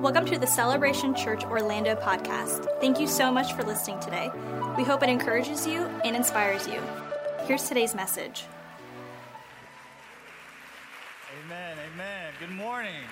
[0.00, 2.68] Welcome to the Celebration Church Orlando podcast.
[2.80, 4.30] Thank you so much for listening today.
[4.76, 6.82] We hope it encourages you and inspires you.
[7.46, 8.44] Here's today's message.
[11.44, 12.32] Amen, amen.
[12.38, 13.04] Good morning.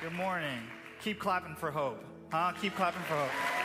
[0.00, 0.60] Good morning.
[1.02, 2.02] Keep clapping for hope.
[2.30, 2.52] Huh?
[2.60, 3.55] Keep clapping for hope.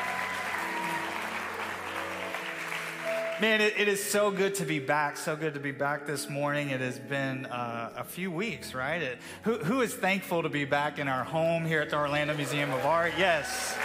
[3.41, 5.17] Man, it, it is so good to be back.
[5.17, 6.69] So good to be back this morning.
[6.69, 9.01] It has been uh, a few weeks, right?
[9.01, 12.35] It, who, who is thankful to be back in our home here at the Orlando
[12.35, 13.13] Museum of Art?
[13.17, 13.75] Yes.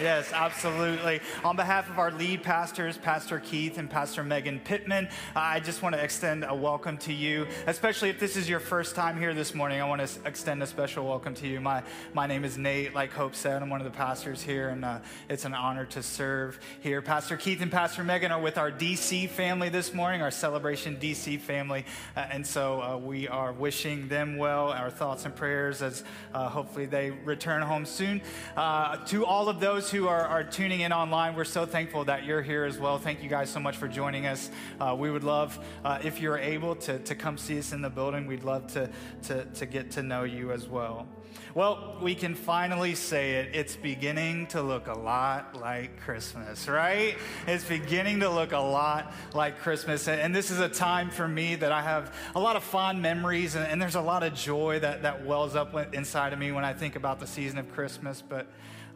[0.00, 1.20] Yes, absolutely.
[1.44, 5.94] On behalf of our lead pastors, Pastor Keith and Pastor Megan Pittman, I just want
[5.94, 9.54] to extend a welcome to you, especially if this is your first time here this
[9.54, 9.80] morning.
[9.80, 11.60] I want to extend a special welcome to you.
[11.60, 13.62] My, my name is Nate, like Hope said.
[13.62, 14.98] I'm one of the pastors here, and uh,
[15.28, 17.00] it's an honor to serve here.
[17.00, 21.38] Pastor Keith and Pastor Megan are with our DC family this morning, our Celebration DC
[21.38, 21.84] family,
[22.16, 26.48] uh, and so uh, we are wishing them well, our thoughts and prayers as uh,
[26.48, 28.20] hopefully they return home soon.
[28.56, 32.06] Uh, to all of those those who are, are, tuning in online, we're so thankful
[32.06, 32.96] that you're here as well.
[32.96, 34.50] Thank you guys so much for joining us.
[34.80, 37.90] Uh, we would love, uh, if you're able, to, to come see us in the
[37.90, 38.26] building.
[38.26, 38.88] We'd love to,
[39.24, 41.06] to, to get to know you as well.
[41.54, 43.50] Well, we can finally say it.
[43.54, 47.16] It's beginning to look a lot like Christmas, right?
[47.46, 50.08] It's beginning to look a lot like Christmas.
[50.08, 53.54] And this is a time for me that I have a lot of fond memories,
[53.54, 56.64] and, and there's a lot of joy that, that wells up inside of me when
[56.64, 58.22] I think about the season of Christmas.
[58.26, 58.46] But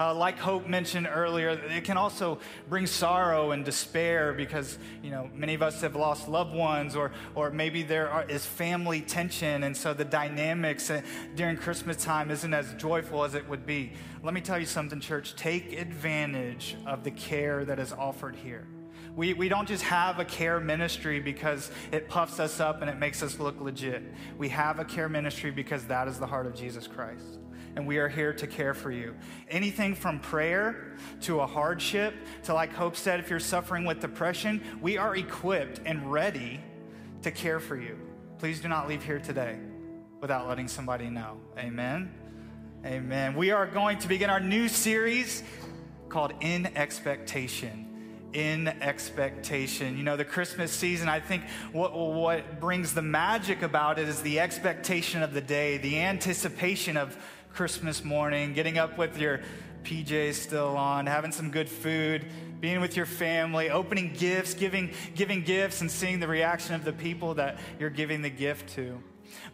[0.00, 5.28] uh, like Hope mentioned earlier, it can also bring sorrow and despair because, you know,
[5.34, 9.64] many of us have lost loved ones or, or maybe there are, is family tension.
[9.64, 11.02] And so the dynamics uh,
[11.34, 13.92] during Christmas time isn't as joyful as it would be.
[14.22, 15.34] Let me tell you something, church.
[15.34, 18.66] Take advantage of the care that is offered here.
[19.16, 22.98] We, we don't just have a care ministry because it puffs us up and it
[22.98, 24.02] makes us look legit.
[24.36, 27.37] We have a care ministry because that is the heart of Jesus Christ
[27.78, 29.14] and we are here to care for you.
[29.48, 32.12] Anything from prayer to a hardship
[32.42, 36.60] to, like Hope said, if you're suffering with depression, we are equipped and ready
[37.22, 37.96] to care for you.
[38.40, 39.60] Please do not leave here today
[40.20, 41.36] without letting somebody know.
[41.56, 42.12] Amen.
[42.84, 43.36] Amen.
[43.36, 45.44] We are going to begin our new series
[46.08, 47.88] called In Expectation
[48.32, 49.96] in expectation.
[49.96, 54.20] You know, the Christmas season, I think what, what brings the magic about it is
[54.22, 57.16] the expectation of the day, the anticipation of
[57.52, 59.40] Christmas morning, getting up with your
[59.84, 62.24] PJs still on, having some good food,
[62.60, 66.92] being with your family, opening gifts, giving, giving gifts, and seeing the reaction of the
[66.92, 69.02] people that you're giving the gift to.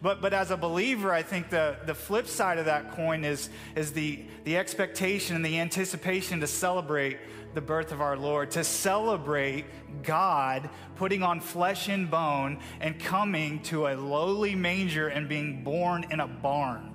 [0.01, 3.49] But, but as a believer, I think the, the flip side of that coin is,
[3.75, 7.17] is the, the expectation and the anticipation to celebrate
[7.53, 9.65] the birth of our Lord, to celebrate
[10.03, 16.05] God putting on flesh and bone and coming to a lowly manger and being born
[16.09, 16.94] in a barn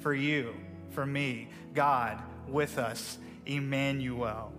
[0.00, 0.54] for you,
[0.90, 2.18] for me, God
[2.48, 4.52] with us, Emmanuel.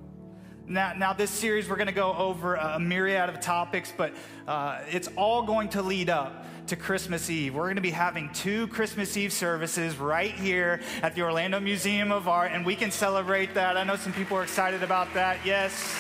[0.68, 4.14] Now, now this series, we're going to go over a myriad of topics, but
[4.48, 7.56] uh, it's all going to lead up to Christmas Eve.
[7.56, 12.12] We're going to be having two Christmas Eve services right here at the Orlando Museum
[12.12, 13.76] of Art, and we can celebrate that.
[13.76, 15.40] I know some people are excited about that.
[15.46, 15.96] Yes.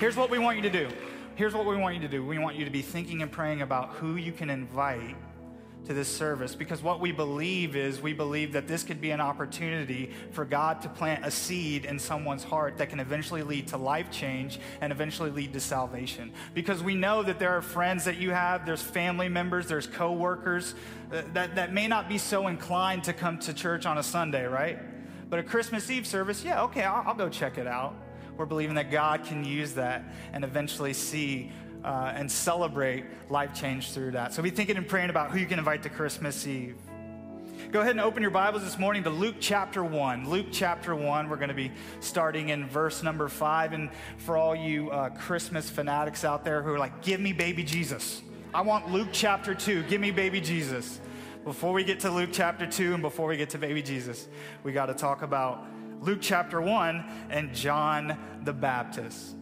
[0.00, 0.88] Here's what we want you to do.
[1.36, 2.24] Here's what we want you to do.
[2.24, 5.14] We want you to be thinking and praying about who you can invite
[5.86, 9.20] to this service because what we believe is we believe that this could be an
[9.20, 13.76] opportunity for God to plant a seed in someone's heart that can eventually lead to
[13.76, 16.32] life change and eventually lead to salvation.
[16.54, 20.74] Because we know that there are friends that you have, there's family members, there's coworkers
[21.12, 24.44] uh, that, that may not be so inclined to come to church on a Sunday,
[24.46, 24.78] right?
[25.28, 27.94] But a Christmas Eve service, yeah, okay, I'll, I'll go check it out.
[28.36, 31.50] We're believing that God can use that and eventually see
[31.86, 34.34] uh, and celebrate life change through that.
[34.34, 36.76] So be thinking and praying about who you can invite to Christmas Eve.
[37.70, 40.28] Go ahead and open your Bibles this morning to Luke chapter 1.
[40.28, 41.70] Luke chapter 1, we're going to be
[42.00, 43.72] starting in verse number 5.
[43.72, 47.62] And for all you uh, Christmas fanatics out there who are like, give me baby
[47.62, 48.20] Jesus,
[48.52, 51.00] I want Luke chapter 2, give me baby Jesus.
[51.44, 54.26] Before we get to Luke chapter 2 and before we get to baby Jesus,
[54.64, 55.64] we got to talk about
[56.00, 59.35] Luke chapter 1 and John the Baptist.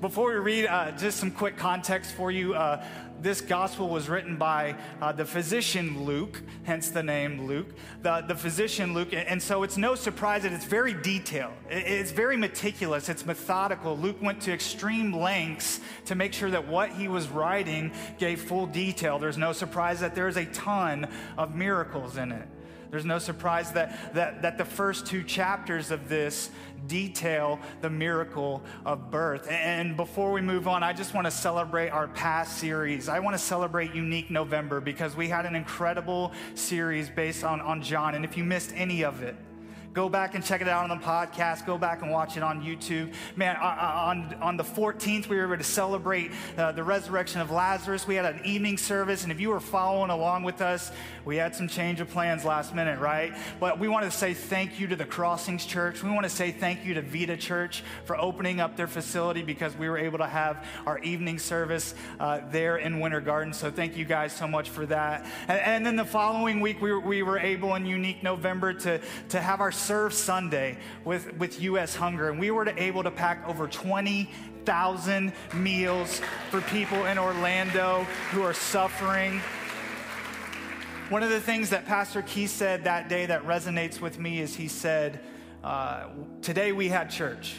[0.00, 2.54] Before we read, uh, just some quick context for you.
[2.54, 2.84] Uh,
[3.22, 7.68] this gospel was written by uh, the physician Luke, hence the name Luke,
[8.02, 9.08] the, the physician Luke.
[9.12, 11.54] And so it's no surprise that it's very detailed.
[11.70, 13.08] It's very meticulous.
[13.08, 13.96] It's methodical.
[13.96, 18.66] Luke went to extreme lengths to make sure that what he was writing gave full
[18.66, 19.18] detail.
[19.18, 21.08] There's no surprise that there's a ton
[21.38, 22.46] of miracles in it.
[22.90, 26.50] There's no surprise that, that, that the first two chapters of this
[26.86, 29.48] detail the miracle of birth.
[29.50, 33.08] And before we move on, I just want to celebrate our past series.
[33.08, 37.82] I want to celebrate Unique November because we had an incredible series based on, on
[37.82, 38.14] John.
[38.14, 39.36] And if you missed any of it,
[39.96, 41.64] Go back and check it out on the podcast.
[41.64, 43.14] Go back and watch it on YouTube.
[43.34, 48.06] Man, on, on the 14th, we were able to celebrate uh, the resurrection of Lazarus.
[48.06, 50.92] We had an evening service, and if you were following along with us,
[51.24, 53.34] we had some change of plans last minute, right?
[53.58, 56.02] But we want to say thank you to the Crossings Church.
[56.02, 59.74] We want to say thank you to Vita Church for opening up their facility because
[59.76, 63.54] we were able to have our evening service uh, there in Winter Garden.
[63.54, 65.24] So thank you guys so much for that.
[65.48, 69.00] And, and then the following week, we were, we were able in unique November to,
[69.30, 71.94] to have our Serve Sunday with, with U.S.
[71.94, 78.02] Hunger, and we were able to pack over 20,000 meals for people in Orlando
[78.32, 79.40] who are suffering.
[81.08, 84.56] One of the things that Pastor Key said that day that resonates with me is
[84.56, 85.20] he said,
[85.62, 86.08] uh,
[86.42, 87.54] Today we had church.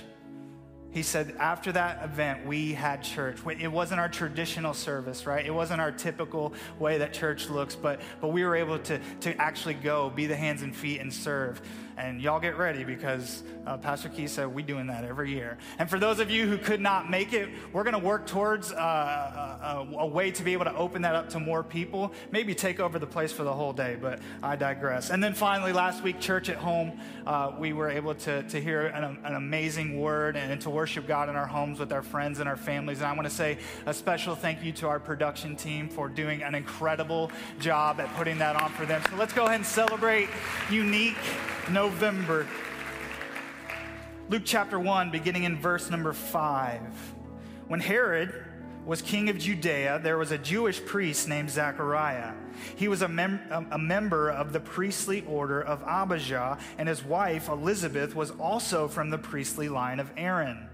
[0.92, 3.38] He said, after that event, we had church.
[3.60, 5.46] It wasn't our traditional service, right?
[5.46, 9.42] It wasn't our typical way that church looks, but, but we were able to, to
[9.42, 11.62] actually go, be the hands and feet, and serve.
[11.98, 15.58] And y'all get ready because uh, Pastor Keith said we're doing that every year.
[15.80, 18.72] And for those of you who could not make it, we're going to work towards
[18.72, 22.14] uh, a, a, way to be able to open that up to more people.
[22.32, 25.10] Maybe take over the place for the whole day, but I digress.
[25.10, 28.88] And then finally, last week, church at home, uh, we were able to, to hear
[28.88, 32.48] an, an amazing word and to worship God in our homes with our friends and
[32.48, 33.00] our families.
[33.00, 33.58] And I want to say
[33.88, 38.38] a special thank you to our production team for doing an incredible job at putting
[38.38, 39.02] that on for them.
[39.10, 40.30] So let's go ahead and celebrate
[40.70, 41.18] Unique
[41.88, 42.46] November.
[44.28, 46.82] Luke chapter 1, beginning in verse number 5.
[47.70, 48.44] When Herod
[48.86, 52.34] was king of Judea, there was a Jewish priest named Zachariah.
[52.76, 57.06] He was a, mem- um, a, member of the priestly order of Abijah, and his
[57.06, 60.68] wife, Elizabeth, was also from the priestly line of Aaron.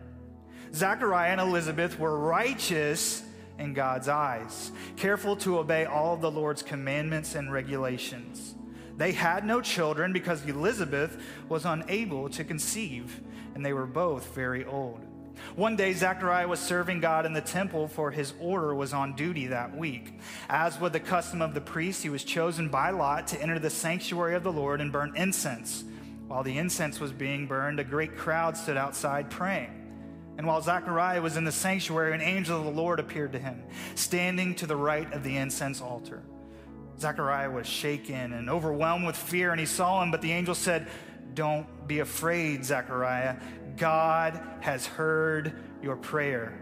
[0.74, 3.22] Zachariah and Elizabeth were righteous
[3.60, 8.53] in God's eyes, careful to obey all of the Lord's commandments and regulations.
[8.98, 11.18] They had no children because Elizabeth
[11.50, 13.22] was unable to conceive,
[13.56, 15.00] and they were both very old.
[15.56, 19.48] One day, Zechariah was serving God in the temple, for his order was on duty
[19.48, 20.20] that week.
[20.48, 23.70] As with the custom of the priest, he was chosen by lot to enter the
[23.70, 25.84] sanctuary of the Lord and burn incense.
[26.28, 29.80] While the incense was being burned, a great crowd stood outside praying.
[30.38, 33.64] And while Zechariah was in the sanctuary, an angel of the Lord appeared to him,
[33.96, 36.24] standing to the right of the incense altar.
[37.00, 40.88] Zechariah was shaken and overwhelmed with fear, and he saw him, but the angel said,
[41.34, 43.38] Don't be afraid, Zechariah.
[43.78, 46.54] God has heard your prayer.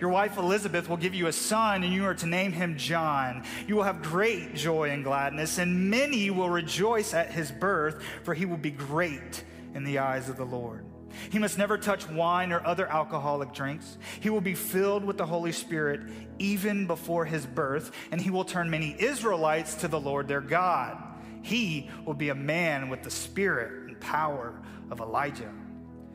[0.00, 3.44] Your wife Elizabeth will give you a son, and you are to name him John.
[3.66, 8.34] You will have great joy and gladness, and many will rejoice at his birth, for
[8.34, 9.44] he will be great
[9.74, 10.84] in the eyes of the Lord.
[11.30, 13.98] He must never touch wine or other alcoholic drinks.
[14.20, 16.00] He will be filled with the Holy Spirit
[16.38, 21.02] even before his birth, and he will turn many Israelites to the Lord their God.
[21.42, 24.54] He will be a man with the spirit and power
[24.90, 25.52] of Elijah.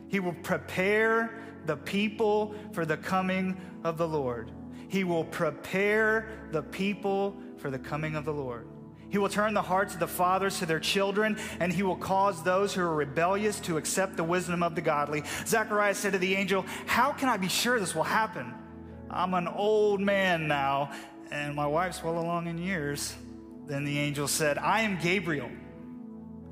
[0.07, 4.52] He will prepare the people for the coming of the Lord.
[4.88, 8.68] He will prepare the people for the coming of the Lord.
[9.10, 12.44] He will turn the hearts of the fathers to their children, and he will cause
[12.44, 15.24] those who are rebellious to accept the wisdom of the godly.
[15.46, 18.54] Zechariah said to the angel, How can I be sure this will happen?
[19.10, 20.92] I'm an old man now,
[21.32, 23.16] and my wife's well along in years.
[23.66, 25.50] Then the angel said, I am Gabriel.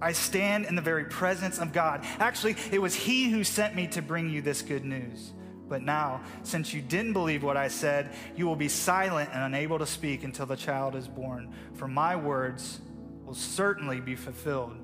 [0.01, 2.03] I stand in the very presence of God.
[2.19, 5.33] Actually, it was he who sent me to bring you this good news.
[5.69, 9.79] But now, since you didn't believe what I said, you will be silent and unable
[9.79, 11.53] to speak until the child is born.
[11.73, 12.79] For my words
[13.25, 14.77] will certainly be fulfilled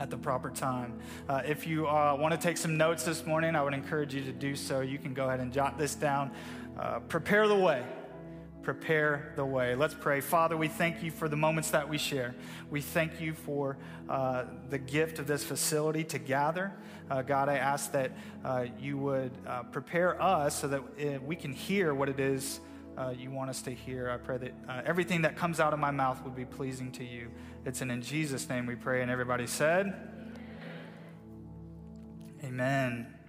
[0.00, 0.98] at the proper time.
[1.28, 4.22] Uh, if you uh, want to take some notes this morning, I would encourage you
[4.24, 4.80] to do so.
[4.80, 6.32] You can go ahead and jot this down.
[6.78, 7.84] Uh, prepare the way
[8.72, 9.74] prepare the way.
[9.74, 10.20] Let's pray.
[10.20, 12.36] Father, we thank you for the moments that we share.
[12.70, 13.76] We thank you for
[14.08, 16.72] uh, the gift of this facility to gather.
[17.10, 18.12] Uh, God, I ask that
[18.44, 22.60] uh, you would uh, prepare us so that uh, we can hear what it is
[22.96, 24.08] uh, you want us to hear.
[24.08, 27.28] I pray that everything that comes out of my mouth would be pleasing to you.
[27.66, 29.02] It's in, in Jesus' name we pray.
[29.02, 29.94] And everybody said,
[32.44, 33.19] Amen.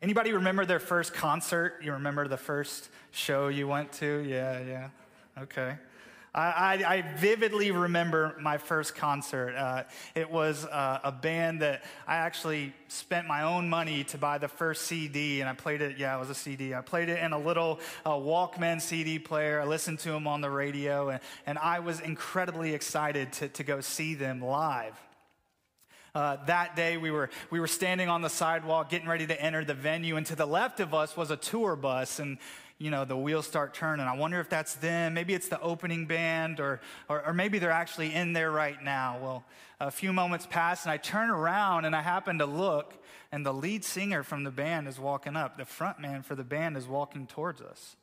[0.00, 1.80] Anybody remember their first concert?
[1.82, 4.24] You remember the first show you went to?
[4.26, 4.88] Yeah, yeah.
[5.42, 5.76] Okay.
[6.32, 6.40] I,
[6.84, 9.56] I, I vividly remember my first concert.
[9.56, 14.38] Uh, it was uh, a band that I actually spent my own money to buy
[14.38, 15.98] the first CD, and I played it.
[15.98, 16.74] Yeah, it was a CD.
[16.74, 19.60] I played it in a little uh, Walkman CD player.
[19.60, 23.64] I listened to them on the radio, and, and I was incredibly excited to, to
[23.64, 24.94] go see them live.
[26.18, 29.64] Uh, that day we were, we were standing on the sidewalk getting ready to enter
[29.64, 32.18] the venue, and to the left of us was a tour bus.
[32.18, 32.38] And
[32.78, 34.04] you know, the wheels start turning.
[34.04, 35.14] I wonder if that's them.
[35.14, 39.18] Maybe it's the opening band, or, or, or, maybe they're actually in there right now.
[39.22, 39.44] Well,
[39.78, 42.94] a few moments pass, and I turn around and I happen to look,
[43.30, 45.56] and the lead singer from the band is walking up.
[45.56, 47.94] The front man for the band is walking towards us.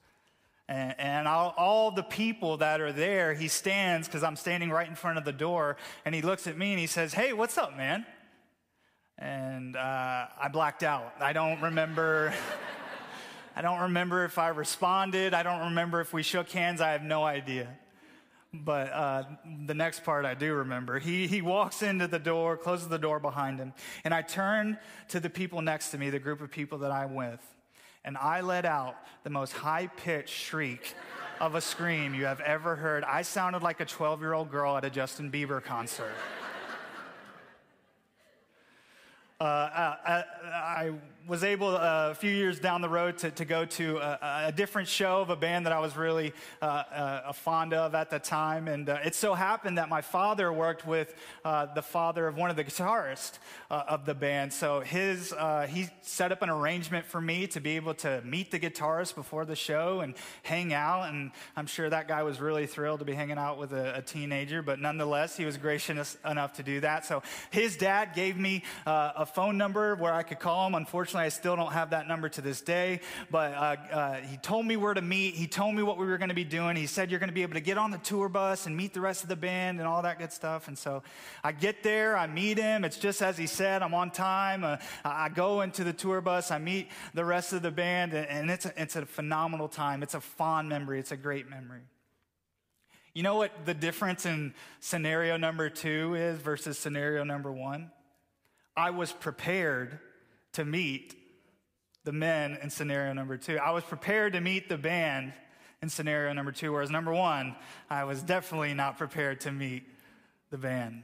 [0.67, 4.87] And, and all, all, the people that are there, he stands because I'm standing right
[4.87, 7.57] in front of the door, and he looks at me and he says, Hey, what's
[7.57, 8.05] up, man?
[9.17, 11.13] And uh, I blacked out.
[11.19, 12.33] I don't remember.
[13.55, 15.33] I don't remember if I responded.
[15.33, 16.81] I don't remember if we shook hands.
[16.81, 17.69] I have no idea.
[18.51, 19.23] But uh,
[19.65, 20.99] the next part I do remember.
[20.99, 24.77] He, he walks into the door, closes the door behind him, and I turn
[25.09, 27.39] to the people next to me, the group of people that I'm with,
[28.05, 30.93] and I let out the most high pitched shriek
[31.41, 33.03] of a scream you have ever heard.
[33.03, 36.13] I sounded like a 12 year old girl at a Justin Bieber concert.
[39.41, 40.91] Uh, I, uh, uh, I,
[41.27, 44.51] was able uh, a few years down the road to, to go to a, a,
[44.51, 48.19] different show of a band that I was really uh, uh, fond of at the
[48.19, 48.67] time.
[48.67, 51.13] And it so happened that my father worked with
[51.43, 53.39] the father of one of the guitarists
[53.69, 54.53] of the band.
[54.53, 55.33] So his,
[55.67, 59.45] he set up an arrangement for me to be able to meet the guitarist before
[59.45, 60.13] the show and
[60.43, 61.09] hang out.
[61.09, 64.01] And I'm sure that guy was really thrilled to be hanging out with a, a
[64.01, 67.05] teenager, but nonetheless, he was gracious enough to do that.
[67.05, 70.75] So his dad gave me a a phone number where I could call him.
[70.75, 74.65] Unfortunately, I still don't have that number to this day, but uh, uh, he told
[74.65, 75.35] me where to meet.
[75.35, 76.75] He told me what we were going to be doing.
[76.75, 78.93] He said, You're going to be able to get on the tour bus and meet
[78.93, 80.67] the rest of the band and all that good stuff.
[80.67, 81.03] And so
[81.43, 82.83] I get there, I meet him.
[82.83, 84.63] It's just as he said, I'm on time.
[84.63, 88.49] Uh, I go into the tour bus, I meet the rest of the band, and
[88.49, 90.03] it's a, it's a phenomenal time.
[90.03, 91.81] It's a fond memory, it's a great memory.
[93.15, 97.91] You know what the difference in scenario number two is versus scenario number one?
[98.75, 99.99] I was prepared
[100.55, 101.15] to meet
[102.03, 103.57] the men in scenario number two.
[103.57, 105.33] I was prepared to meet the band
[105.81, 107.55] in scenario number two, whereas number one,
[107.89, 109.83] I was definitely not prepared to meet
[110.51, 111.03] the band.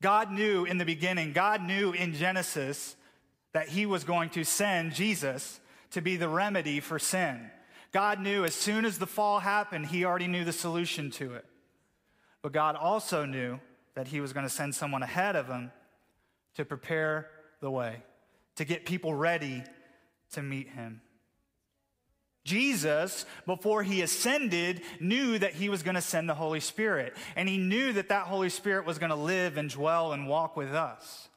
[0.00, 2.96] God knew in the beginning, God knew in Genesis
[3.52, 5.60] that He was going to send Jesus
[5.92, 7.50] to be the remedy for sin.
[7.92, 11.44] God knew as soon as the fall happened, He already knew the solution to it.
[12.42, 13.60] But God also knew
[13.94, 15.70] that He was going to send someone ahead of Him
[16.56, 17.28] to prepare
[17.62, 18.02] the way,
[18.56, 19.64] to get people ready
[20.32, 21.00] to meet him.
[22.44, 27.16] Jesus, before he ascended, knew that he was going to send the Holy Spirit.
[27.36, 30.56] And he knew that that Holy Spirit was going to live and dwell and walk
[30.56, 31.28] with us.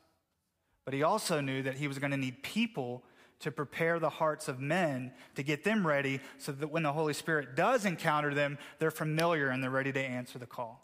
[0.84, 3.04] But he also knew that he was going to need people
[3.40, 7.14] to prepare the hearts of men to get them ready so that when the Holy
[7.14, 10.82] Spirit does encounter them, they're familiar and they're ready to answer the call.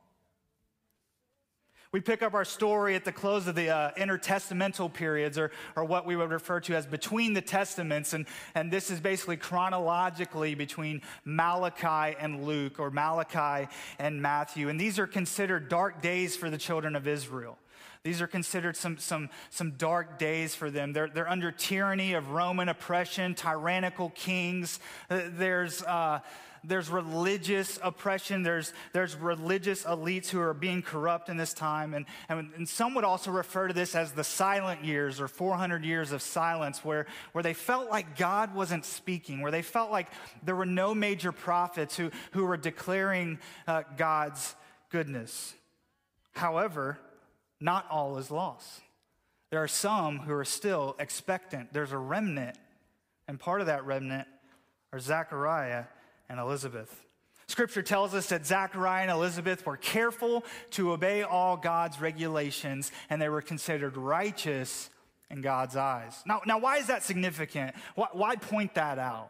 [1.93, 5.83] We pick up our story at the close of the uh, intertestamental periods, or, or
[5.83, 8.13] what we would refer to as between the testaments.
[8.13, 13.69] And, and this is basically chronologically between Malachi and Luke, or Malachi
[13.99, 14.69] and Matthew.
[14.69, 17.57] And these are considered dark days for the children of Israel.
[18.03, 20.93] These are considered some, some, some dark days for them.
[20.93, 24.79] They're, they're under tyranny of Roman oppression, tyrannical kings.
[25.09, 25.83] Uh, there's.
[25.83, 26.21] Uh,
[26.63, 31.93] there's religious oppression, there's, there's religious elites who are being corrupt in this time.
[31.93, 35.83] And, and, and some would also refer to this as the silent years or 400
[35.83, 40.07] years of silence, where, where they felt like God wasn't speaking, where they felt like
[40.43, 44.55] there were no major prophets who, who were declaring uh, God's
[44.89, 45.55] goodness.
[46.33, 46.99] However,
[47.59, 48.81] not all is lost.
[49.49, 51.73] There are some who are still expectant.
[51.73, 52.57] There's a remnant,
[53.27, 54.27] and part of that remnant
[54.93, 55.85] are Zechariah
[56.31, 57.05] and Elizabeth.
[57.47, 63.21] Scripture tells us that Zachariah and Elizabeth were careful to obey all God's regulations, and
[63.21, 64.89] they were considered righteous
[65.29, 66.23] in God's eyes.
[66.25, 67.75] Now, now why is that significant?
[67.95, 69.29] Why, why point that out?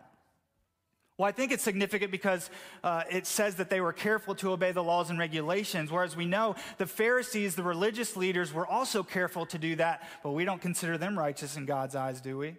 [1.17, 2.51] Well, I think it's significant because
[2.83, 6.25] uh, it says that they were careful to obey the laws and regulations, whereas we
[6.25, 10.61] know the Pharisees, the religious leaders, were also careful to do that, but we don't
[10.61, 12.57] consider them righteous in God's eyes, do we?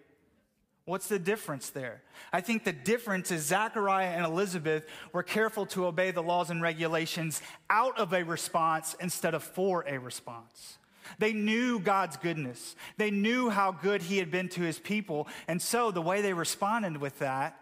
[0.85, 2.01] What's the difference there?
[2.33, 6.61] I think the difference is Zachariah and Elizabeth were careful to obey the laws and
[6.61, 10.77] regulations out of a response instead of for a response.
[11.19, 12.75] They knew God's goodness.
[12.97, 15.27] They knew how good he had been to his people.
[15.47, 17.57] And so the way they responded with that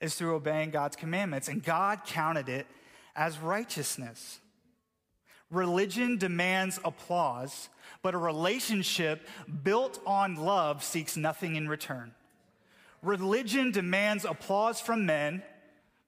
[0.00, 1.48] is through obeying God's commandments.
[1.48, 2.66] And God counted it
[3.14, 4.40] as righteousness.
[5.50, 7.68] Religion demands applause,
[8.02, 9.26] but a relationship
[9.62, 12.14] built on love seeks nothing in return.
[13.02, 15.42] Religion demands applause from men,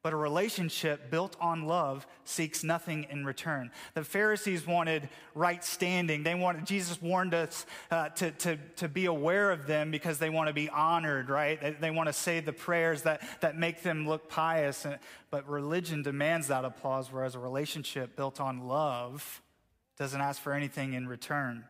[0.03, 3.71] But a relationship built on love seeks nothing in return.
[3.95, 6.25] The Pharisees wanted right standing.
[6.25, 10.29] They wanted, Jesus warned us uh, to, to, to be aware of them because they
[10.29, 11.61] want to be honored, right?
[11.61, 14.85] They, they want to say the prayers that, that make them look pious.
[15.31, 19.41] But religion demands that applause, whereas a relationship built on love
[19.99, 21.63] doesn't ask for anything in return.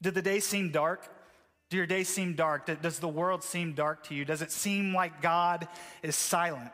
[0.00, 1.12] Did the day seem dark?
[1.70, 2.68] Do your days seem dark?
[2.82, 4.24] Does the world seem dark to you?
[4.24, 5.68] Does it seem like God
[6.02, 6.72] is silent?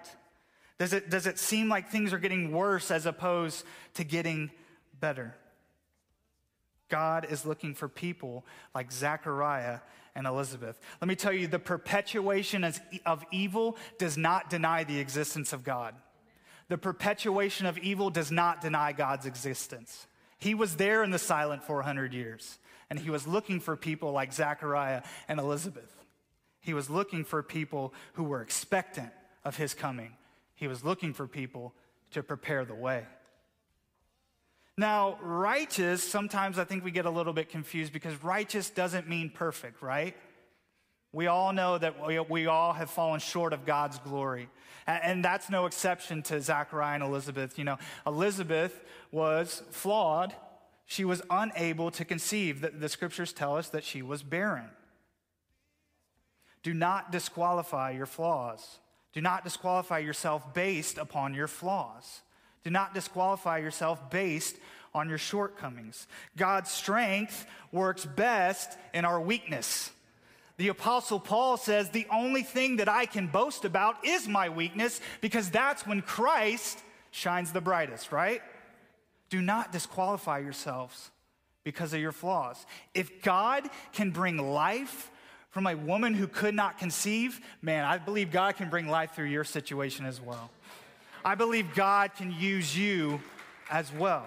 [0.78, 4.50] Does it, does it seem like things are getting worse as opposed to getting
[4.98, 5.34] better?
[6.88, 9.80] God is looking for people like Zechariah
[10.14, 10.78] and Elizabeth.
[11.00, 15.94] Let me tell you, the perpetuation of evil does not deny the existence of God.
[16.68, 20.06] The perpetuation of evil does not deny God's existence.
[20.38, 22.58] He was there in the silent 400 years,
[22.90, 25.92] and he was looking for people like Zechariah and Elizabeth.
[26.60, 29.10] He was looking for people who were expectant
[29.44, 30.12] of his coming
[30.56, 31.74] he was looking for people
[32.10, 33.04] to prepare the way.
[34.78, 39.30] Now, righteous, sometimes I think we get a little bit confused because righteous doesn't mean
[39.30, 40.16] perfect, right?
[41.12, 44.48] We all know that we, we all have fallen short of God's glory.
[44.86, 47.58] And, and that's no exception to Zachariah and Elizabeth.
[47.58, 48.78] You know, Elizabeth
[49.10, 50.34] was flawed.
[50.86, 52.60] She was unable to conceive.
[52.60, 54.70] The, the scriptures tell us that she was barren.
[56.62, 58.78] Do not disqualify your flaws.
[59.12, 62.22] Do not disqualify yourself based upon your flaws.
[62.64, 64.56] Do not disqualify yourself based
[64.94, 66.06] on your shortcomings.
[66.36, 69.90] God's strength works best in our weakness.
[70.56, 75.00] The Apostle Paul says, The only thing that I can boast about is my weakness
[75.20, 76.78] because that's when Christ
[77.10, 78.42] shines the brightest, right?
[79.28, 81.10] Do not disqualify yourselves
[81.64, 82.64] because of your flaws.
[82.94, 85.10] If God can bring life
[85.50, 89.26] from a woman who could not conceive, man, I believe God can bring life through
[89.26, 90.50] your situation as well.
[91.24, 93.20] I believe God can use you
[93.70, 94.26] as well.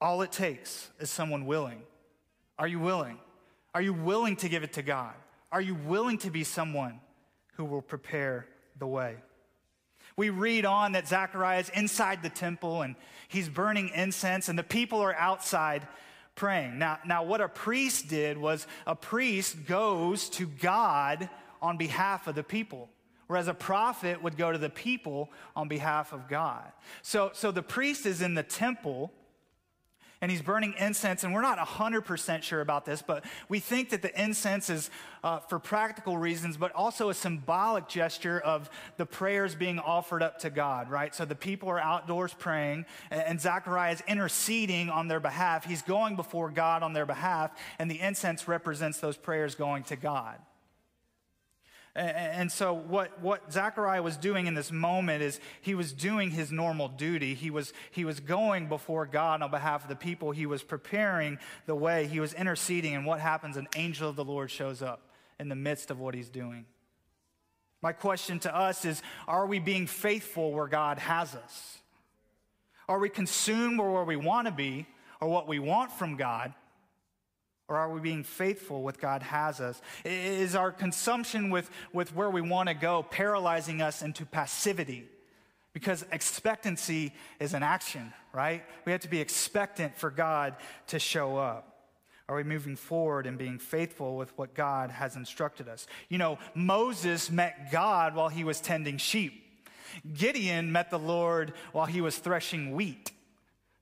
[0.00, 1.82] All it takes is someone willing.
[2.58, 3.18] Are you willing?
[3.74, 5.14] Are you willing to give it to God?
[5.50, 7.00] Are you willing to be someone
[7.54, 8.46] who will prepare
[8.78, 9.16] the way?
[10.18, 12.96] We read on that Zechariah is inside the temple and
[13.28, 15.86] he's burning incense, and the people are outside
[16.34, 16.76] praying.
[16.76, 21.30] Now, now, what a priest did was a priest goes to God
[21.62, 22.90] on behalf of the people
[23.28, 26.64] whereas a prophet would go to the people on behalf of God.
[27.02, 29.12] So, so the priest is in the temple
[30.20, 34.02] and he's burning incense, and we're not 100% sure about this, but we think that
[34.02, 34.90] the incense is
[35.22, 40.38] uh, for practical reasons, but also a symbolic gesture of the prayers being offered up
[40.40, 41.14] to God, right?
[41.14, 45.64] So the people are outdoors praying, and, and Zechariah is interceding on their behalf.
[45.64, 49.96] He's going before God on their behalf, and the incense represents those prayers going to
[49.96, 50.38] God.
[51.94, 56.52] And so, what, what Zechariah was doing in this moment is he was doing his
[56.52, 57.34] normal duty.
[57.34, 60.30] He was, he was going before God on behalf of the people.
[60.30, 62.06] He was preparing the way.
[62.06, 62.94] He was interceding.
[62.94, 63.56] And what happens?
[63.56, 66.66] An angel of the Lord shows up in the midst of what he's doing.
[67.82, 71.78] My question to us is Are we being faithful where God has us?
[72.88, 74.86] Are we consumed where we want to be
[75.20, 76.54] or what we want from God?
[77.68, 79.80] Or are we being faithful with God has us?
[80.04, 85.06] Is our consumption with, with where we want to go paralyzing us into passivity?
[85.74, 88.64] Because expectancy is an action, right?
[88.86, 90.56] We have to be expectant for God
[90.88, 91.78] to show up.
[92.26, 95.86] Are we moving forward and being faithful with what God has instructed us?
[96.08, 99.44] You know, Moses met God while he was tending sheep.
[100.14, 103.12] Gideon met the Lord while he was threshing wheat.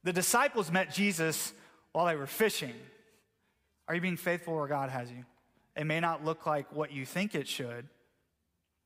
[0.04, 1.52] The disciples met Jesus
[1.92, 2.74] while they were fishing.
[3.88, 5.24] Are you being faithful where God has you?
[5.76, 7.86] It may not look like what you think it should,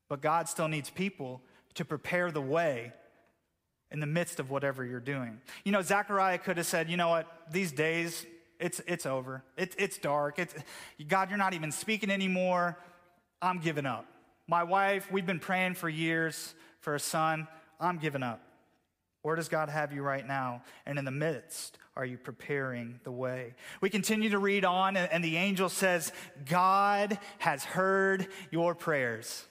[0.09, 1.41] but God still needs people
[1.75, 2.91] to prepare the way
[3.91, 5.39] in the midst of whatever you're doing.
[5.63, 8.25] You know, Zechariah could have said, you know what, these days,
[8.59, 9.43] it's, it's over.
[9.57, 10.37] It, it's dark.
[10.37, 10.53] It's,
[11.07, 12.77] God, you're not even speaking anymore.
[13.41, 14.05] I'm giving up.
[14.47, 17.47] My wife, we've been praying for years for a son.
[17.79, 18.41] I'm giving up.
[19.21, 20.63] Where does God have you right now?
[20.85, 23.53] And in the midst, are you preparing the way?
[23.79, 26.11] We continue to read on, and the angel says,
[26.49, 29.45] God has heard your prayers.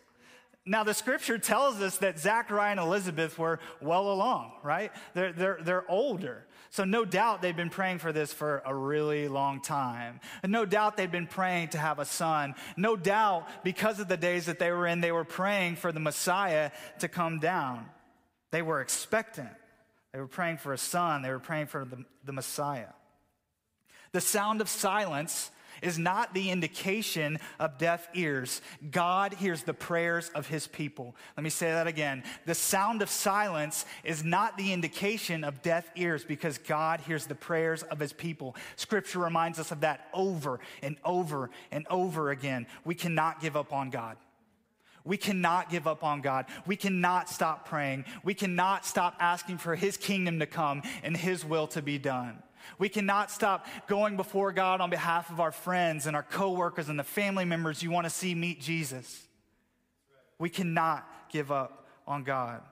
[0.67, 4.93] Now, the scripture tells us that Zachariah and Elizabeth were well along, right?
[5.15, 6.47] They're, they're, they're older.
[6.71, 10.21] So, no doubt they've been praying for this for a really long time.
[10.43, 12.55] And no doubt they've been praying to have a son.
[12.77, 16.01] No doubt, because of the days that they were in, they were praying for the
[16.01, 17.87] Messiah to come down.
[18.53, 19.51] They were expectant.
[20.13, 22.93] They were praying for a son, they were praying for the, the Messiah.
[24.13, 25.51] The sound of silence
[25.83, 28.61] is not the indication of deaf ears.
[28.91, 31.15] God hears the prayers of his people.
[31.37, 32.23] Let me say that again.
[32.47, 37.35] The sound of silence is not the indication of deaf ears because God hears the
[37.35, 38.57] prayers of his people.
[38.77, 42.67] Scripture reminds us of that over and over and over again.
[42.85, 44.17] We cannot give up on God.
[45.05, 46.47] We cannot give up on God.
[46.67, 48.05] We cannot stop praying.
[48.23, 52.43] We cannot stop asking for His kingdom to come and His will to be done.
[52.79, 56.99] We cannot stop going before God on behalf of our friends and our coworkers and
[56.99, 59.27] the family members you want to see meet Jesus.
[60.39, 62.63] We cannot give up on God.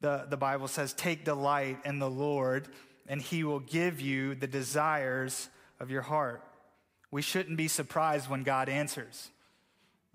[0.00, 2.68] The, the Bible says, Take delight in the Lord,
[3.08, 5.48] and he will give you the desires
[5.80, 6.42] of your heart.
[7.10, 9.30] We shouldn't be surprised when God answers.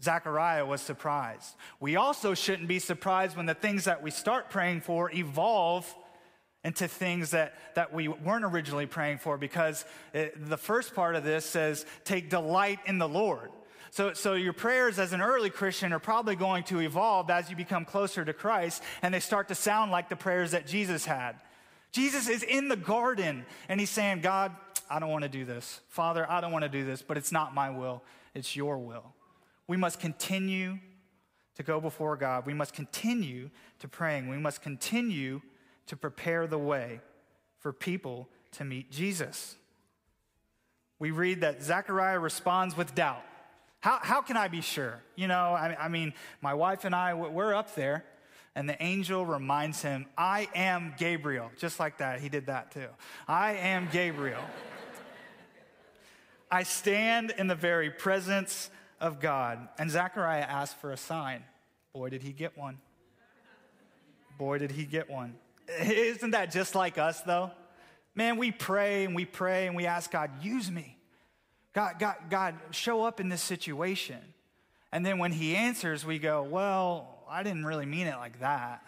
[0.03, 1.55] Zechariah was surprised.
[1.79, 5.93] We also shouldn't be surprised when the things that we start praying for evolve
[6.63, 9.83] into things that, that we weren't originally praying for because
[10.13, 13.51] it, the first part of this says, take delight in the Lord.
[13.89, 17.55] So, so your prayers as an early Christian are probably going to evolve as you
[17.55, 21.35] become closer to Christ and they start to sound like the prayers that Jesus had.
[21.91, 24.55] Jesus is in the garden and he's saying, God,
[24.89, 25.81] I don't want to do this.
[25.89, 29.13] Father, I don't want to do this, but it's not my will, it's your will.
[29.71, 30.79] We must continue
[31.55, 32.45] to go before God.
[32.45, 34.27] We must continue to praying.
[34.27, 35.39] We must continue
[35.87, 36.99] to prepare the way
[37.57, 39.55] for people to meet Jesus.
[40.99, 43.23] We read that Zechariah responds with doubt.
[43.79, 45.01] How, how can I be sure?
[45.15, 48.03] You know, I, I mean, my wife and I, we're up there,
[48.55, 51.49] and the angel reminds him, I am Gabriel.
[51.57, 52.89] Just like that, he did that too.
[53.25, 54.43] I am Gabriel.
[56.51, 58.69] I stand in the very presence
[59.01, 59.67] of God.
[59.77, 61.43] And Zechariah asked for a sign.
[61.93, 62.77] Boy, did he get one.
[64.37, 65.35] Boy, did he get one.
[65.81, 67.51] Isn't that just like us, though?
[68.15, 70.97] Man, we pray and we pray and we ask God, use me.
[71.73, 74.19] God, God, God, show up in this situation.
[74.91, 78.83] And then when He answers, we go, well, I didn't really mean it like that.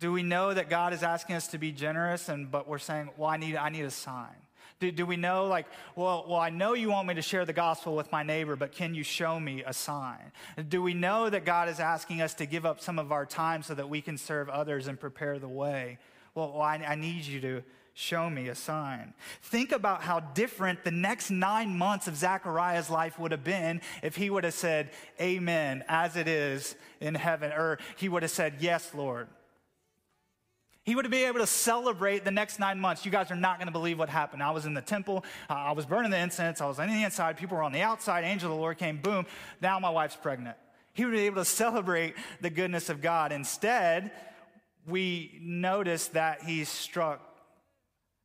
[0.00, 3.10] Do we know that God is asking us to be generous, and but we're saying,
[3.16, 4.36] well, I need, I need a sign?
[4.80, 7.52] Do, do we know, like, well, well, I know you want me to share the
[7.52, 10.32] gospel with my neighbor, but can you show me a sign?
[10.68, 13.62] Do we know that God is asking us to give up some of our time
[13.62, 15.98] so that we can serve others and prepare the way?
[16.34, 17.62] Well, well I, I need you to
[17.94, 19.14] show me a sign.
[19.40, 24.16] Think about how different the next nine months of Zechariah's life would have been if
[24.16, 28.56] he would have said, Amen, as it is in heaven, or he would have said,
[28.58, 29.28] Yes, Lord.
[30.84, 33.06] He would be able to celebrate the next nine months.
[33.06, 34.42] You guys are not going to believe what happened.
[34.42, 35.24] I was in the temple.
[35.48, 36.60] Uh, I was burning the incense.
[36.60, 37.38] I was on the inside.
[37.38, 38.24] People were on the outside.
[38.24, 38.98] Angel of the Lord came.
[38.98, 39.24] Boom.
[39.62, 40.56] Now my wife's pregnant.
[40.92, 43.32] He would be able to celebrate the goodness of God.
[43.32, 44.12] Instead,
[44.86, 47.20] we notice that he's struck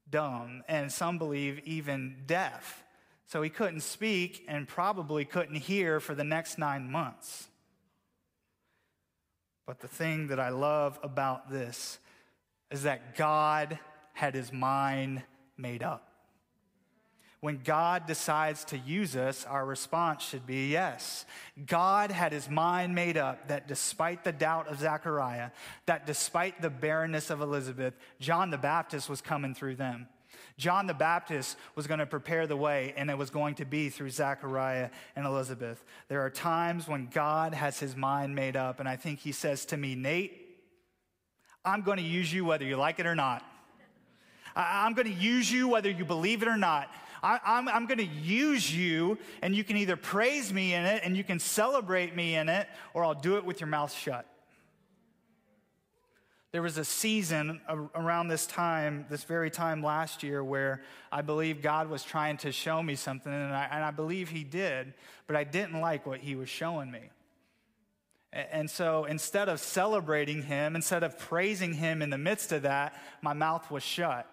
[0.10, 2.84] dumb, and some believe even deaf.
[3.26, 7.48] So he couldn't speak and probably couldn't hear for the next nine months.
[9.66, 12.00] But the thing that I love about this
[12.72, 13.80] is that God
[14.14, 15.24] had his mind
[15.58, 16.06] made up.
[17.42, 21.26] When God decides to use us, our response should be yes.
[21.68, 25.52] God had his mind made up that despite the doubt of Zechariah,
[25.86, 30.08] that despite the barrenness of Elizabeth, John the Baptist was coming through them.
[30.58, 33.90] John the Baptist was going to prepare the way, and it was going to be
[33.90, 35.82] through Zechariah and Elizabeth.
[36.10, 39.64] There are times when God has his mind made up, and I think he says
[39.68, 40.49] to me, Nate,
[41.70, 43.46] I'm going to use you whether you like it or not.
[44.56, 46.90] I, am going to use you whether you believe it or not.
[47.22, 51.02] I, I'm, I'm going to use you, and you can either praise me in it
[51.04, 54.26] and you can celebrate me in it, or I'll do it with your mouth shut.
[56.52, 57.62] There was a season
[57.94, 62.52] around this time, this very time last year, where I believe God was trying to
[62.52, 64.96] show me something, and I, and I believe He did,
[65.28, 67.12] but I didn't like what He was showing me.
[68.32, 72.94] And so instead of celebrating him, instead of praising him in the midst of that,
[73.22, 74.28] my mouth was shut.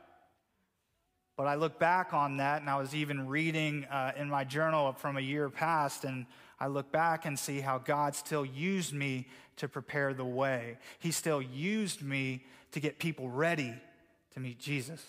[1.37, 4.93] But I look back on that, and I was even reading uh, in my journal
[4.93, 6.27] from a year past, and
[6.59, 10.79] I look back and see how God still used me to prepare the way.
[10.99, 13.75] He still used me to get people ready
[14.33, 15.05] to meet Jesus.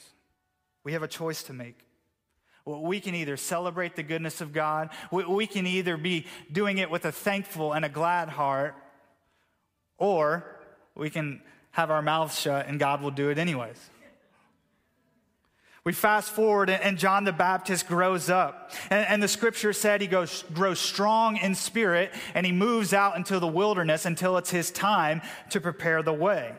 [0.83, 1.86] We have a choice to make.
[2.67, 7.05] We can either celebrate the goodness of God, we can either be doing it with
[7.05, 8.75] a thankful and a glad heart,
[9.97, 10.45] or
[10.93, 13.77] we can have our mouths shut and God will do it anyways.
[15.85, 18.71] We fast forward, and John the Baptist grows up.
[18.89, 23.15] And, and, the scripture said he goes, grows strong in spirit, and he moves out
[23.15, 26.51] into the wilderness until it's his time to prepare the way.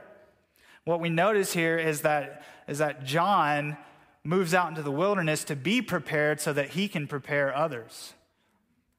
[0.84, 3.76] What we notice here is that, is that John
[4.24, 8.14] moves out into the wilderness to be prepared so that he can prepare others.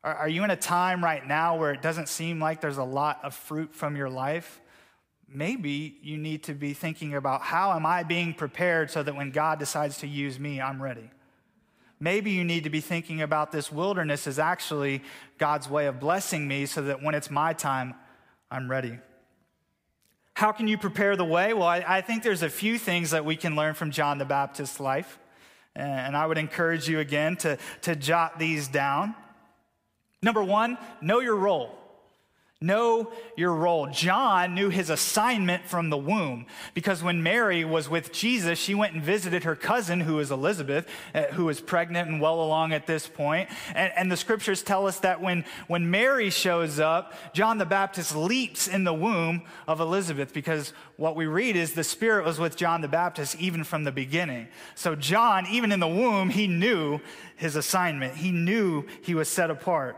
[0.03, 2.83] Are, are you in a time right now where it doesn't seem like there's a
[2.83, 4.61] lot of fruit from your life?
[5.27, 9.31] Maybe you need to be thinking about how am I being prepared so that when
[9.31, 11.09] God decides to use me, I'm ready.
[11.99, 15.03] Maybe you need to be thinking about this wilderness is actually
[15.37, 17.93] God's way of blessing me so that when it's my time,
[18.49, 18.97] I'm ready.
[20.39, 21.53] How can you prepare the way?
[21.53, 24.23] Well, I, I, think there's a few things that we can learn from John the
[24.23, 25.19] Baptist's life.
[25.75, 29.15] And I would encourage you again to, to jot these down.
[30.21, 31.77] Number one, know your role.
[32.61, 33.87] Know your role.
[33.87, 38.93] John knew his assignment from the womb because when Mary was with Jesus, she went
[38.93, 42.85] and visited her cousin, who is Elizabeth, uh, who was pregnant and well along at
[42.85, 43.47] this point.
[43.73, 48.13] And, and the scriptures tell us that when, when Mary shows up, John the Baptist
[48.13, 52.57] leaps in the womb of Elizabeth because what we read is the Spirit was with
[52.57, 54.49] John the Baptist even from the beginning.
[54.75, 56.99] So, John, even in the womb, he knew
[57.37, 59.95] his assignment, he knew he was set apart.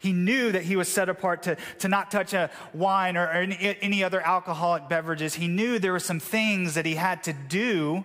[0.00, 3.76] He knew that he was set apart to, to not touch a wine or, any,
[3.82, 5.34] any other alcoholic beverages.
[5.34, 8.02] He knew there were some things that he had to do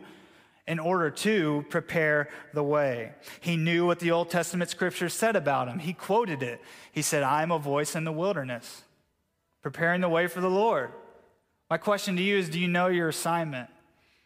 [0.67, 3.13] in order to prepare the way.
[3.39, 5.79] He knew what the Old Testament scriptures said about him.
[5.79, 6.62] He quoted it.
[6.91, 8.84] He said, I am a voice in the wilderness,
[9.62, 10.91] preparing the way for the Lord.
[11.69, 13.69] My question to you is Do you know your assignment?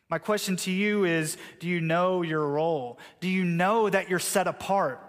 [0.10, 2.98] My question to you is Do you know your role?
[3.20, 5.04] Do you know that you're set apart?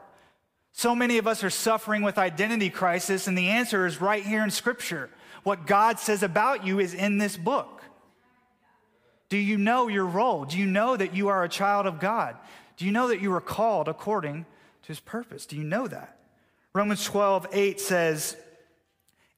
[0.72, 4.42] So many of us are suffering with identity crisis, and the answer is right here
[4.42, 5.10] in Scripture.
[5.42, 7.82] What God says about you is in this book.
[9.28, 10.44] Do you know your role?
[10.44, 12.36] Do you know that you are a child of God?
[12.76, 14.44] Do you know that you are called according
[14.82, 15.46] to his purpose?
[15.46, 16.18] Do you know that?
[16.72, 18.36] Romans 12, 8 says,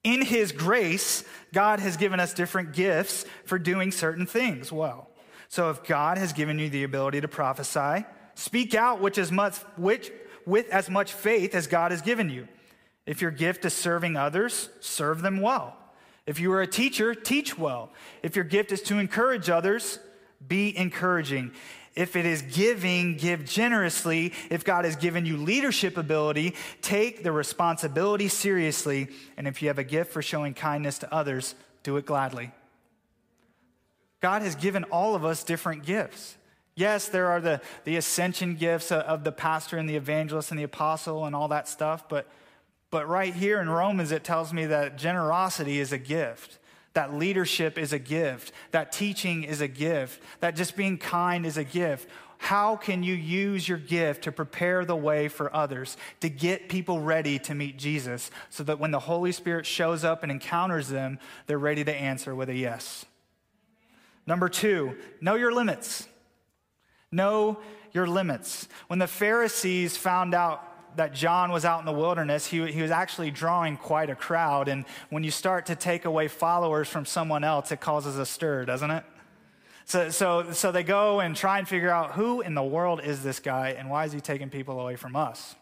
[0.05, 5.09] In his grace, God has given us different gifts for doing certain things well.
[5.49, 9.57] So if God has given you the ability to prophesy, speak out which is much,
[9.77, 10.11] which,
[10.47, 12.49] with as much faith as God has given you.
[13.07, 15.77] If your gift is serving others, serve them well.
[16.27, 17.91] If you are a teacher, teach well.
[18.23, 19.99] If your gift is to encourage others,
[20.47, 21.53] be encouraging.
[21.95, 24.33] If it is giving, give generously.
[24.51, 29.09] If God has given you leadership ability, take the responsibility seriously.
[29.37, 32.53] And if you have a gift for showing kindness to others, do it gladly.
[34.21, 36.37] God has given all of us different gifts.
[36.75, 40.65] Yes, there are the, the ascension gifts of the pastor and the evangelist and the
[40.65, 42.27] apostle and all that stuff, but,
[42.91, 46.59] but right here in Romans, it tells me that generosity is a gift,
[46.95, 51.59] that leadership is a gift, that teaching is a gift, that just being kind is
[51.59, 52.09] a gift.
[52.39, 57.01] How can you use your gift to prepare the way for others, to get people
[57.01, 61.19] ready to meet Jesus, so that when the Holy Spirit shows up and encounters them,
[61.47, 63.05] they're ready to answer with a yes?
[64.27, 66.09] Number two, know your limits.
[67.13, 67.59] Know
[67.93, 68.67] your limits.
[68.89, 72.91] When the Pharisees found out that John was out in the wilderness, he, he was
[72.91, 74.69] actually drawing quite a crowd.
[74.69, 78.65] And when you start to take away followers from someone else, it causes a stir,
[78.65, 79.05] doesn't it?
[79.85, 83.23] So, so, so they go and try and figure out who in the world is
[83.23, 85.55] this guy and why is he taking people away from us?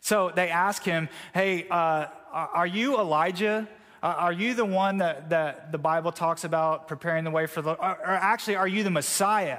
[0.00, 3.68] So they ask him, Hey, uh, are you Elijah?
[4.02, 7.72] are you the one that, that the Bible talks about preparing the way for the,
[7.72, 9.58] or, or actually, are you the Messiah?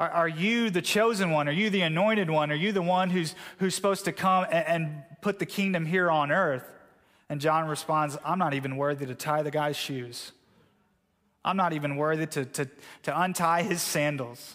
[0.00, 1.48] Are, are, you the chosen one?
[1.48, 2.52] Are you the anointed one?
[2.52, 6.10] Are you the one who's, who's supposed to come and, and put the kingdom here
[6.10, 6.64] on earth?
[7.28, 10.32] And John responds, I'm not even worthy to tie the guy's shoes.
[11.44, 12.68] I'm not even worthy to, to,
[13.04, 14.54] to untie his sandals.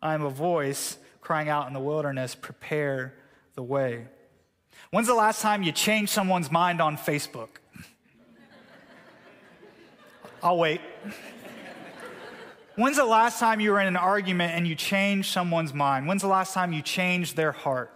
[0.00, 3.14] I am a voice crying out in the wilderness, prepare
[3.54, 4.06] the way.
[4.90, 7.48] When's the last time you changed someone's mind on Facebook?
[10.42, 10.80] I'll wait.
[12.78, 16.06] When's the last time you were in an argument and you changed someone's mind?
[16.06, 17.92] When's the last time you changed their heart?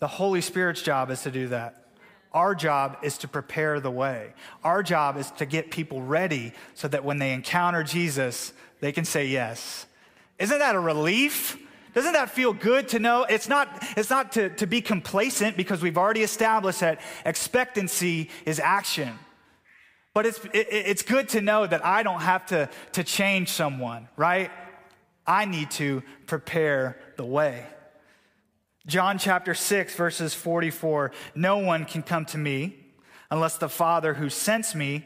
[0.00, 1.84] The Holy Spirit's job is to do that.
[2.32, 4.32] Our job is to prepare the way.
[4.64, 9.04] Our job is to get people ready so that when they encounter Jesus, they can
[9.04, 9.86] say yes.
[10.40, 11.56] Isn't that a relief?
[11.94, 13.22] Doesn't that feel good to know?
[13.30, 18.58] It's not, it's not to, to be complacent because we've already established that expectancy is
[18.58, 19.16] action.
[20.14, 24.08] But it's, it, it's good to know that I don't have to, to change someone,
[24.16, 24.50] right?
[25.26, 27.66] I need to prepare the way.
[28.86, 32.76] John chapter 6, verses 44 No one can come to me
[33.30, 35.04] unless the Father who sends me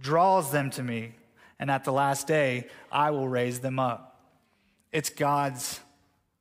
[0.00, 1.14] draws them to me,
[1.58, 4.20] and at the last day I will raise them up.
[4.92, 5.78] It's God's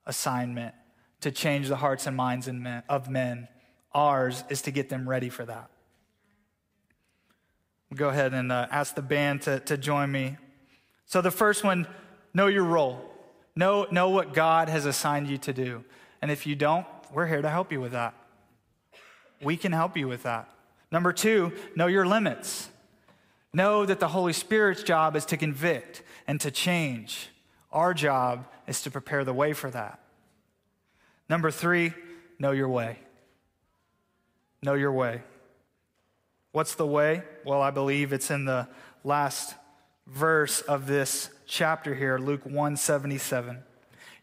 [0.05, 0.73] assignment
[1.21, 2.49] to change the hearts and minds
[2.87, 3.47] of men.
[3.93, 5.69] Ours is to get them ready for that
[7.95, 10.37] go ahead and uh, ask the band to, to join me.
[11.05, 11.87] So, the first one,
[12.33, 13.03] Know your role.
[13.55, 15.83] Know, know what God has assigned you to do.
[16.21, 18.13] And if you don't, we're here to help you with that.
[19.41, 20.49] We can help you with that.
[20.91, 22.69] Number two, know your limits.
[23.53, 27.29] Know that the Holy Spirit's job is to convict and to change.
[27.71, 29.99] Our job is to prepare the way for that.
[31.29, 31.93] Number three,
[32.37, 32.99] know your way.
[34.61, 35.21] Know your way.
[36.51, 37.23] What's the way?
[37.45, 38.67] Well, I believe it's in the
[39.03, 39.53] last
[40.07, 43.59] verse of this chapter here, Luke 177.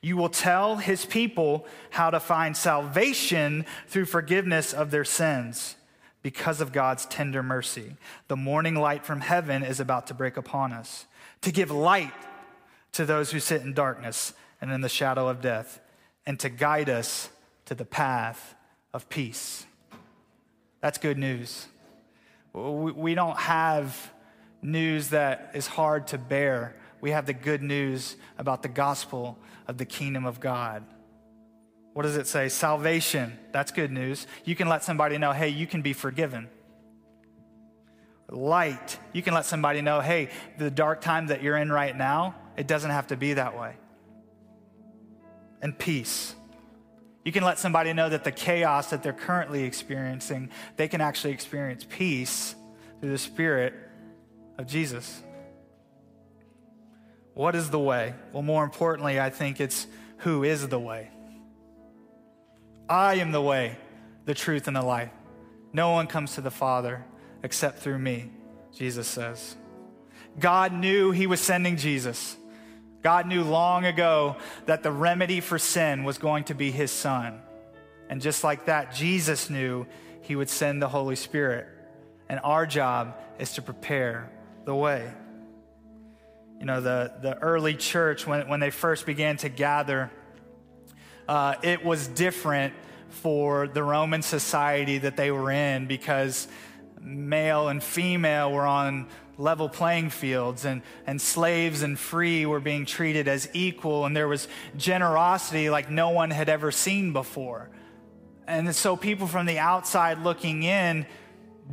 [0.00, 5.76] You will tell his people how to find salvation through forgiveness of their sins
[6.22, 7.96] because of God's tender mercy.
[8.28, 11.06] The morning light from heaven is about to break upon us
[11.42, 12.12] to give light
[12.92, 15.80] to those who sit in darkness and in the shadow of death,
[16.24, 17.28] and to guide us
[17.66, 18.54] to the path
[18.92, 19.66] of peace.
[20.80, 21.68] That's good news.
[22.56, 24.12] We don't have
[24.62, 26.74] news that is hard to bear.
[27.02, 29.38] We have the good news about the gospel
[29.68, 30.82] of the kingdom of God.
[31.92, 32.48] What does it say?
[32.48, 33.38] Salvation.
[33.52, 34.26] That's good news.
[34.44, 36.48] You can let somebody know, hey, you can be forgiven.
[38.30, 38.98] Light.
[39.12, 42.66] You can let somebody know, hey, the dark time that you're in right now, it
[42.66, 43.76] doesn't have to be that way.
[45.60, 46.34] And peace.
[47.26, 51.32] You can let somebody know that the chaos that they're currently experiencing, they can actually
[51.32, 52.54] experience peace
[53.00, 53.74] through the Spirit
[54.58, 55.24] of Jesus.
[57.34, 58.14] What is the way?
[58.32, 61.10] Well, more importantly, I think it's who is the way.
[62.88, 63.76] I am the way,
[64.24, 65.10] the truth, and the life.
[65.72, 67.04] No one comes to the Father
[67.42, 68.30] except through me,
[68.72, 69.56] Jesus says.
[70.38, 72.36] God knew he was sending Jesus.
[73.06, 77.40] God knew long ago that the remedy for sin was going to be his son.
[78.08, 79.86] And just like that, Jesus knew
[80.22, 81.68] he would send the Holy Spirit.
[82.28, 84.28] And our job is to prepare
[84.64, 85.08] the way.
[86.58, 90.10] You know, the, the early church, when, when they first began to gather,
[91.28, 92.74] uh, it was different
[93.10, 96.48] for the Roman society that they were in because
[97.00, 99.06] male and female were on
[99.38, 104.28] level playing fields and, and slaves and free were being treated as equal and there
[104.28, 107.70] was generosity like no one had ever seen before.
[108.46, 111.06] And so people from the outside looking in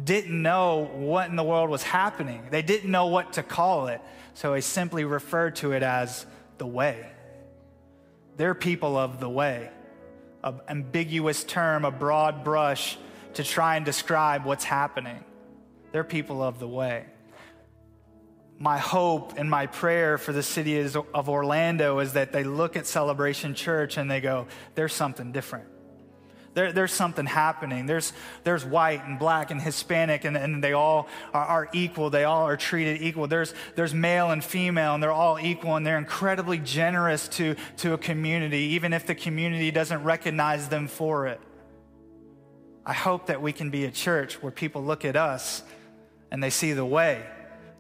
[0.03, 2.43] didn't know what in the world was happening.
[2.49, 4.01] They didn't know what to call it.
[4.33, 6.25] So they simply referred to it as
[6.57, 7.05] the way.
[8.37, 9.69] They're people of the way.
[10.43, 12.97] An ambiguous term a broad brush
[13.35, 15.23] to try and describe what's happening.
[15.91, 17.05] They're people of the way
[18.59, 22.85] my hope and my prayer for the city of Orlando is that they look at
[22.85, 25.67] Celebration Church and they go, there's something different.
[26.53, 27.87] There, there's something happening.
[27.87, 28.13] There's,
[28.43, 32.11] there's white and black and Hispanic, and, and they all are, are, equal.
[32.11, 33.27] They all are treated equal.
[33.27, 37.93] There's, there's male and female, and they're all equal, and they're incredibly generous to, to
[37.93, 41.41] a community, even if the community doesn't recognize them for it.
[42.85, 45.63] I hope that we can be a church where people look at us
[46.31, 47.25] and they see the way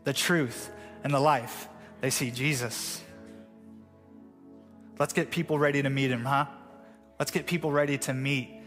[0.03, 0.69] the truth,
[1.03, 1.67] and the life.
[2.01, 3.01] They see Jesus.
[4.99, 6.45] Let's get people ready to meet him, huh?
[7.19, 8.61] Let's get people ready to meet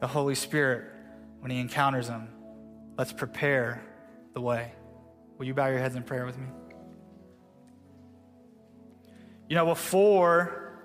[0.00, 0.84] the Holy Spirit
[1.40, 2.28] when he encounters them.
[2.98, 3.82] Let's prepare
[4.34, 4.72] the way.
[5.38, 6.46] Will you bow your heads in prayer with me?
[9.48, 10.78] You know, before,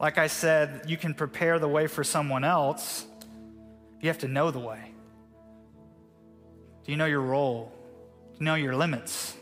[0.00, 3.06] like I said, you can prepare the way for someone else,
[4.00, 4.92] you have to know the way.
[6.84, 7.72] Do you know your role?
[8.38, 9.36] You know your limits?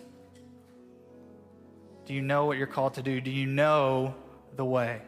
[2.05, 3.21] Do you know what you're called to do?
[3.21, 4.15] Do you know
[4.57, 5.01] the way?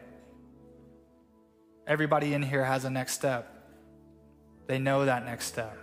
[1.85, 3.51] Everybody in here has a next step.
[4.65, 5.77] They know that next step.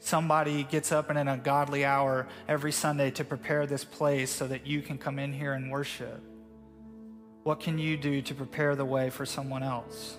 [0.00, 4.66] Somebody gets up in an ungodly hour every Sunday to prepare this place so that
[4.66, 6.20] you can come in here and worship.
[7.44, 10.16] What can you do to prepare the way for someone else?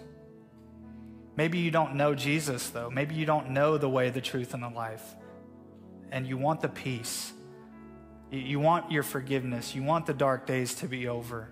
[1.36, 2.90] Maybe you don't know Jesus, though.
[2.90, 5.16] Maybe you don't know the way, the truth, and the life
[6.14, 7.34] and you want the peace.
[8.32, 9.74] You want your forgiveness.
[9.74, 11.50] You want the dark days to be over.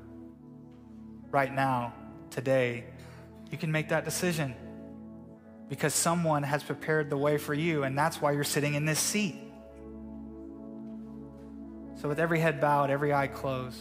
[1.32, 1.94] Right now,
[2.30, 2.86] today,
[3.50, 4.54] you can make that decision
[5.68, 9.00] because someone has prepared the way for you, and that's why you're sitting in this
[9.00, 9.36] seat.
[12.00, 13.80] So, with every head bowed, every eye closed,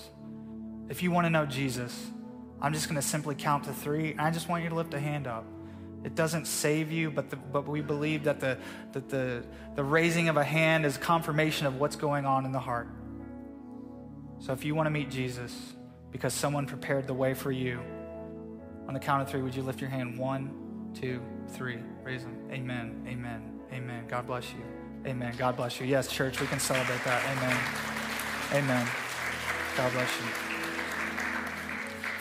[0.89, 2.07] if you want to know Jesus,
[2.61, 4.95] I'm just going to simply count to three, and I just want you to lift
[4.95, 5.45] a hand up.
[6.03, 8.59] It doesn't save you, but, the, but we believe that, the,
[8.93, 9.45] that the,
[9.75, 12.89] the raising of a hand is confirmation of what's going on in the heart.
[14.39, 15.75] So if you want to meet Jesus
[16.11, 17.81] because someone prepared the way for you,
[18.89, 20.19] on the count of three, would you lift your hand?
[20.19, 21.79] One, two, three.
[22.03, 22.37] Raise them.
[22.51, 23.05] Amen.
[23.07, 23.61] Amen.
[23.73, 24.05] Amen.
[24.09, 24.63] God bless you.
[25.07, 25.35] Amen.
[25.39, 25.87] God bless you.
[25.87, 27.23] Yes, church, we can celebrate that.
[27.37, 28.65] Amen.
[28.65, 28.89] Amen.
[29.77, 30.50] God bless you.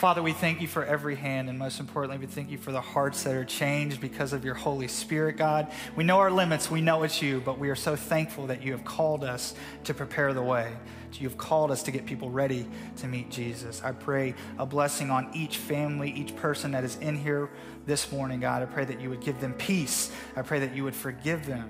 [0.00, 2.80] Father, we thank you for every hand, and most importantly, we thank you for the
[2.80, 5.70] hearts that are changed because of your Holy Spirit, God.
[5.94, 8.72] We know our limits, we know it's you, but we are so thankful that you
[8.72, 10.72] have called us to prepare the way.
[11.12, 13.82] You have called us to get people ready to meet Jesus.
[13.84, 17.50] I pray a blessing on each family, each person that is in here
[17.84, 18.62] this morning, God.
[18.62, 20.10] I pray that you would give them peace.
[20.34, 21.68] I pray that you would forgive them.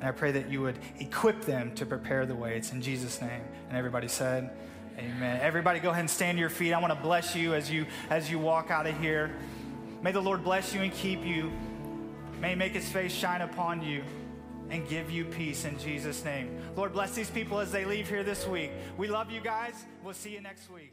[0.00, 2.56] And I pray that you would equip them to prepare the way.
[2.56, 3.42] It's in Jesus' name.
[3.68, 4.56] And everybody said,
[4.98, 5.40] Amen.
[5.42, 6.72] Everybody go ahead and stand to your feet.
[6.72, 9.30] I want to bless you as you as you walk out of here.
[10.02, 11.52] May the Lord bless you and keep you.
[12.40, 14.02] May make his face shine upon you
[14.70, 16.58] and give you peace in Jesus' name.
[16.76, 18.70] Lord, bless these people as they leave here this week.
[18.96, 19.74] We love you guys.
[20.02, 20.92] We'll see you next week.